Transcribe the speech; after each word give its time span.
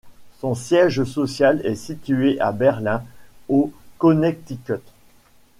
Son 0.39 0.55
siège 0.55 1.03
social 1.03 1.63
est 1.63 1.75
situé 1.75 2.39
àBerlin, 2.41 3.03
au 3.49 3.71
Connecticut. 3.99 4.81